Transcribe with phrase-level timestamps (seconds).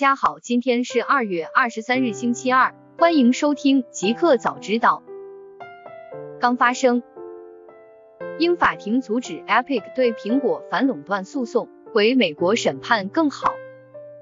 [0.00, 5.02] 大家好，今天是二月二十三日，星期二，欢迎收听极客早知道。
[6.40, 7.02] 刚发生，
[8.38, 13.52] 英法庭阻止 Epic 对苹果反垄断诉讼，回美国审判更好。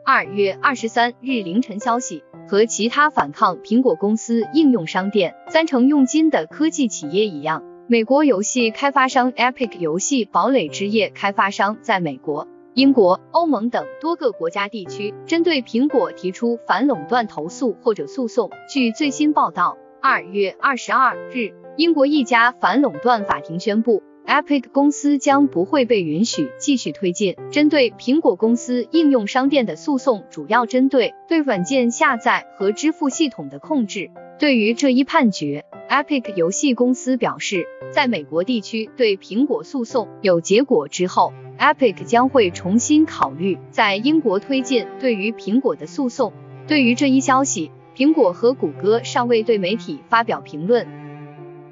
[0.04, 12.48] 二月二十三日凌晨消息，和其他反抗苹果公司应用商店三成佣金的科技企业一样，美国游戏开发商 Epic 游戏堡垒之夜开发商在美国。
[12.74, 18.50] 英国、欧盟等多个国家地区针对苹果提出反垄断投诉或者诉讼。
[18.72, 34.10] 据最新报道，二月二十二日，英国一家反垄断法庭宣布，Epic 公司将不会被允许继续推进针对苹果公司应用商店的诉讼，主要针对对软件下载和支付系统的控制。
[34.38, 41.32] 对于这一判决，Epic 游戏公司表示，在美国地区对苹果诉讼有结果之后。
[41.58, 46.32] Epic 将会重新考虑在英国推进对于苹果的诉讼。
[46.68, 50.86] 对于这一消息，苹果和谷歌尚未对媒体发表评论。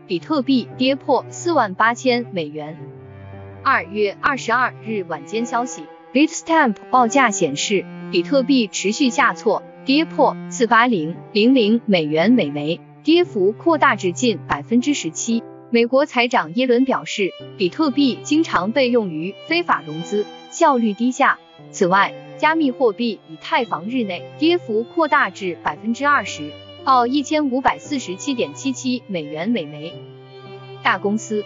[0.06, 2.78] 比特币跌破四万八千美元。
[3.64, 15.42] 二月二十二日晚间消息，Bitstamp 报价显示，比特币持续下挫，跌破四八零零零美元每枚，跌幅扩大至近百分之十七。
[15.70, 21.40] 美国财长耶伦表示，比特币经常被用于非法融资，效率低下。
[21.72, 26.52] 此外，加密货币以太坊日内跌幅扩大至百分之二十，
[26.86, 29.92] 报一千五百四十七点七七美元每枚。
[30.84, 31.44] 大公司，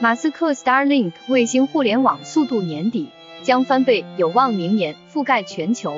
[0.00, 3.10] 马斯克 Starlink 卫星互联网速度年底
[3.42, 5.92] 将翻倍，有望明年覆盖全球。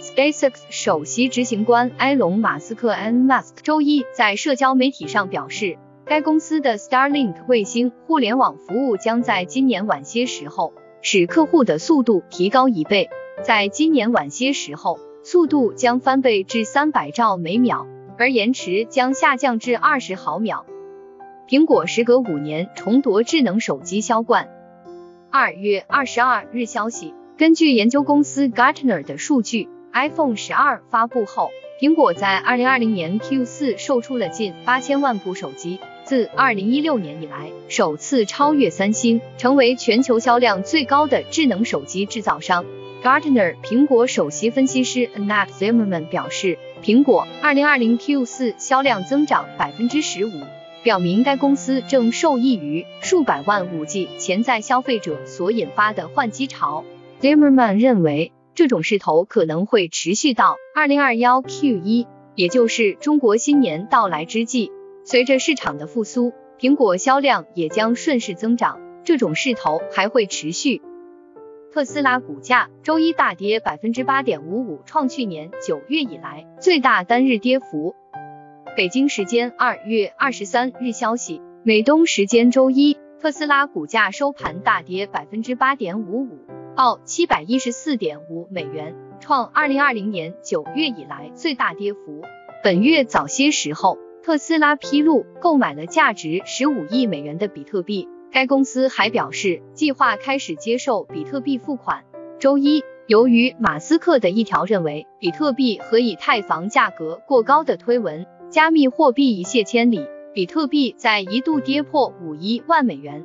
[0.00, 5.76] SpaceX 首席执行官埃隆·马斯克 （Elon Musk） 周一在社交媒体上表示。
[6.06, 13.10] 该公司的 Starlink 卫星互联网服务将在今年晚些时候使客户的速度提高一倍，
[13.42, 14.98] 在今年晚些时候，
[15.28, 20.66] 速度将翻倍至三百兆每秒，而延迟将下降至二十毫秒。
[21.48, 24.48] 苹果时隔五年重夺智能手机销冠。
[25.32, 31.50] 二月二十二日消息，根据研究公司 Gartner 的数据，iPhone 十二发布后，
[31.80, 35.80] 苹果在二零二零年 Q 四售出了近八千万部手机。
[36.04, 42.64] 自二零一六年以来，首次超越三星，成为全球销量最高的智能手机制造商。
[43.02, 50.30] Gartner 苹果首席分析师 Anat Zimmerman 表示，苹果二零二零 Q 四销量增长百分之十五，
[50.82, 56.84] 表明该公司正受益于数百万五 G 潜在消费者所引发的换机潮。
[57.20, 64.72] Zimmerman 认为，这种势头可能会持续到二零二幺 Q 一，也就是中国新年到来之际。
[65.04, 70.82] 随着市场的复苏，苹果销量也将顺势增长，这种势头还会持续。
[71.76, 77.94] 特斯拉股价周一大跌百分之八点五五，创去年九月以来最大单日跌幅。
[78.74, 86.38] 北京时间二月二十三日消息，美东时间周一，特斯拉股价收盘大跌百分之八点五五，
[86.74, 92.22] 报七百一十四点五美元，创二零二零年九月以来最大跌幅。
[92.64, 93.98] 本月早些时候。
[94.24, 98.08] 特斯拉披露购买了价值十五亿美元的比特币。
[98.32, 102.04] 该公司还表示，计划开始接受比特币付款。
[102.38, 113.24] 周一，由于马斯克的一条认为比特币和以太坊价格过高的推文，加密货币一泻千里，比特币在一度跌破五亿万美元。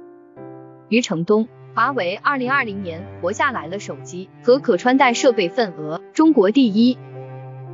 [0.88, 6.98] 余承东，华为二零二零年活下来了手机和可穿戴设备份额中国第一。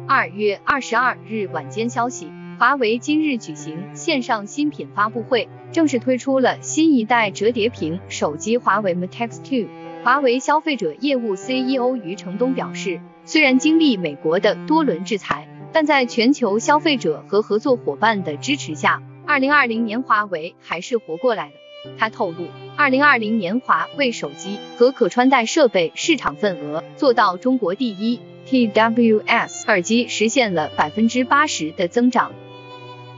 [0.07, 2.31] 二月二十二日晚间消息。
[2.59, 9.67] 华为今日举行线上新品发布会，正式推出了新一代折叠屏手机华为 Mate X 2。
[10.03, 21.53] 华为消费者业务 CEO 余承东表示，虽然经历美国的多轮制裁，但在全球消费者和合作伙伴的支持下，2020年华为还是活过来了。
[21.99, 32.31] 他透露，2020年华为手机和可穿戴设备市场份额做到中国第一，TWS 耳机实现了百分之八十的增长。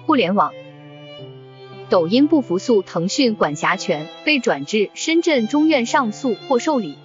[0.09, 0.51] 互联网，
[1.87, 6.97] 抖音不服诉腾讯管辖权，被转至深圳中院上诉或受理。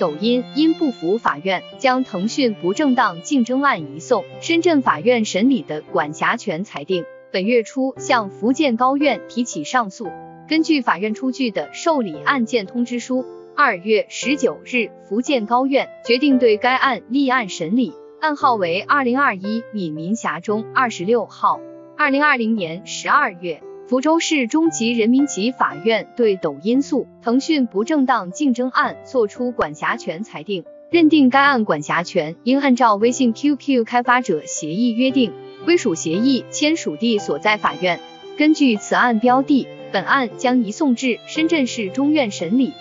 [0.00, 10.08] 抖音因不服法院将腾讯不正当竞争案移送深圳法院审理的管辖权裁定，本月初向福建高院提起上诉。
[10.48, 13.24] 根据法院出具的受理案件通知书，
[13.54, 21.60] 二月十九日，福建高院决定对该案立案审理，案号为二零二一闽民辖中二十六号。
[21.98, 35.32] 二零二零年十二月，福州市中级人民级法院对抖音诉腾讯不正当竞争案作出管辖权裁定，认定该案管辖权应按照微信 QQ 开发者协议约定
[35.64, 37.98] 归属协议签署地所在法院。
[38.36, 42.74] 根据此案标的，本案将移送至深圳市中院审理。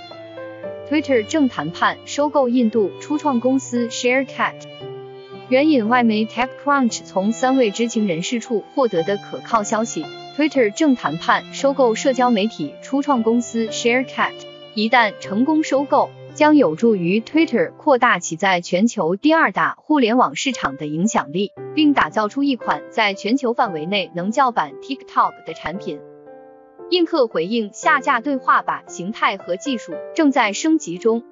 [0.89, 4.55] Twitter 正谈判收购印度初创公司 ShareCat。
[5.49, 10.03] 援引外媒 TechCrunch 从三位知情人士处获得的可靠消息
[10.35, 14.33] ，Twitter 正谈判收购社交媒体初创公司 ShareCat。
[14.73, 25.99] 一旦成功收购，将有助于 Twitter 扩大其在全球第二大互联网市场的影响力，并打造出一款在全球范围内能叫板 TikTok 的产品。
[26.89, 31.23] 映客回应下架对话吧形态和技术正在升级中。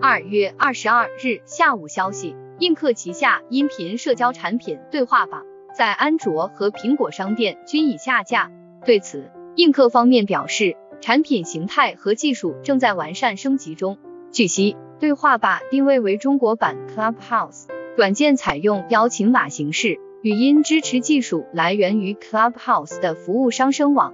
[0.00, 8.50] 二月二十二日下午消息，映客旗下音频社交产品对话吧在安卓和苹果商店均已下架。
[8.84, 13.96] 对此，映客方面表示，产品形态和技术正在完善升级中。
[14.30, 17.64] 据悉，对话吧定位为中国版 Clubhouse，
[17.96, 24.12] 软件采用邀请码形式，语音支持技术来源于 Clubhouse 的服务商声网。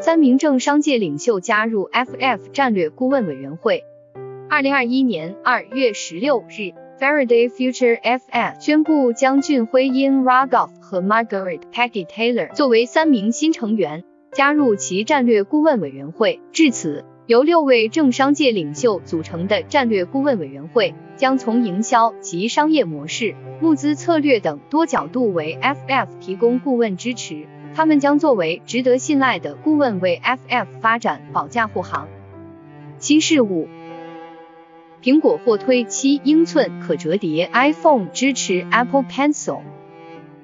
[0.00, 3.82] 三名政商界领袖加入 FF 战略顾问委员会。
[4.48, 6.70] 二零二一年二月十六日
[7.00, 16.40] ，Faraday Future FF 宣布将俊辉 In Ragoff 和 Margaret Peggy Taylor 作为三名新成员加入其战略顾问委员会。
[16.52, 17.04] 至此。
[17.28, 27.46] 由六位政商界领袖组成的战略顾问委员会，将从营销及商业模式、募资策略等多角度为 FF 提供顾问支持。
[27.74, 32.08] 他们将作为值得信赖的顾问，为 FF 发展保驾护航。
[32.96, 33.68] 新事物：
[35.02, 39.60] 苹果或推七英寸可折叠 iPhone 支持 Apple Pencil。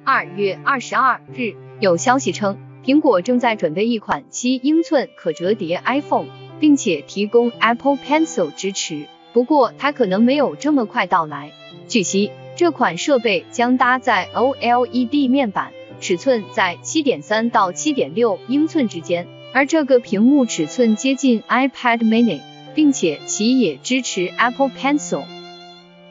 [0.05, 6.27] 二月二十二日，有消息称，苹果正在准备一款七英寸可折叠 iPhone。
[6.61, 11.51] 并且提供 Apple Pencil 支持，不过它可能没有这么快到来。
[11.89, 22.41] 据悉，这款设备将搭载 OLED 面板，尺寸在7.3到7.6英寸之间，而这个屏幕尺寸接近 iPad Mini，
[22.75, 25.25] 并且其也支持 Apple Pencil。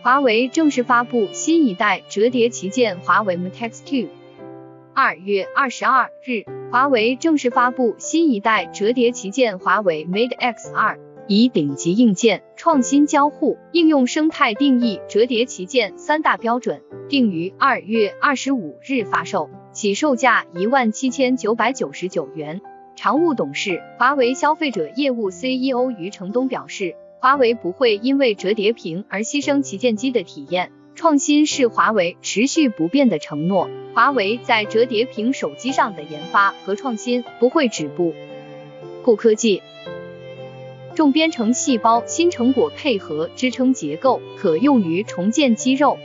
[0.02, 4.08] 华为正式发布新一代折叠旗舰华为 Mate X2。
[4.94, 22.62] 二月二十二日，华为正式发布新一代折叠旗舰华为 Mate X2，以顶级硬件、创新交互、应用生态定义折叠旗舰三大标准，定于二月二十五日发售，起售价一万七千九百九十九元。
[22.96, 30.72] 常务董事、华为消费者业务 CEO 余承东表示，华为不会因为折叠屏而牺牲旗舰机的体验。
[30.96, 33.68] 创新是华为持续不变的承诺。
[33.96, 38.14] 华为在折叠屏手机上的研发和创新不会止步。
[39.04, 39.62] 固科技
[40.96, 45.98] 重编程细胞新成果配合支撑结构，可用于重建肌肉。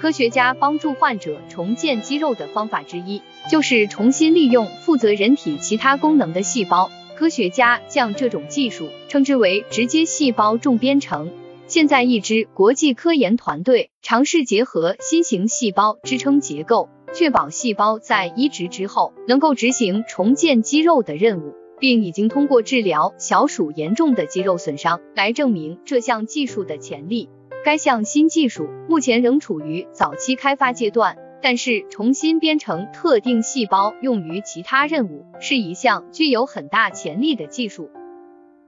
[0.00, 6.88] 科学家帮助患者重建肌肉的方法之一，就是重新利用负责人体其他功能的细胞。
[7.16, 11.32] 科学家将这种技术称之为直接细胞重编程。
[11.66, 27.28] 现在，一支国际科研团队尝试结合新型细胞支撑结构，确保细胞在移植之后能够执行重建肌肉的任务，并已经通过治疗小鼠严重的肌肉损伤来证明这项技术的潜力。
[27.68, 37.90] 该项新技术目前仍处于早期开发阶段，但是重新编程特定细胞用于其他任务是一项具有很大潜力的技术。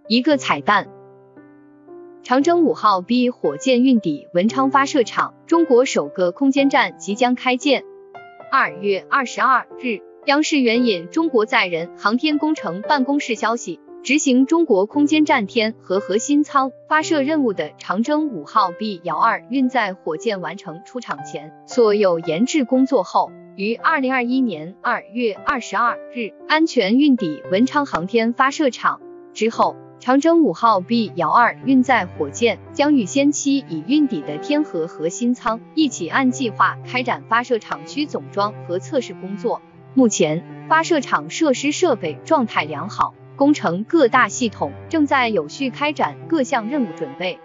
[0.07, 0.89] 一个彩蛋。
[2.23, 7.85] 长征五号 B 火箭运抵文昌发射场，中国首个空间站即将开建。
[8.53, 29.01] 二月二十二日，央视援引中国载人航天工程办公室消息，执行中国空间站天和核心舱发射任务的长征五号 B 遥二运载火箭完成出厂前所有研制工作后，于二零二一年二月二十二日安全运抵文昌航天发射场
[29.35, 29.77] 之后。
[30.03, 39.61] 长征五号 B 遥二运载火箭将与先期已运抵的天河核心舱一起按计划开展发射场区总装和测试工作。
[39.93, 47.41] 目前，发射场设施设备状态良好，工程各大系统正在有序开展各项任务准备。